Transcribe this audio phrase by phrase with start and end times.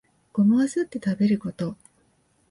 [0.33, 1.75] ゴマはすって食べること